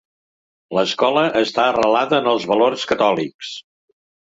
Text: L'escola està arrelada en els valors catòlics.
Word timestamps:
L'escola 0.77 1.25
està 1.41 1.67
arrelada 1.73 2.19
en 2.23 2.31
els 2.33 2.49
valors 2.55 2.89
catòlics. 2.95 3.55